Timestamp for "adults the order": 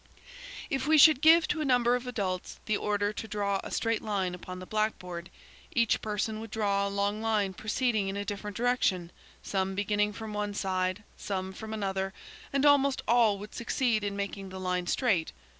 2.07-3.13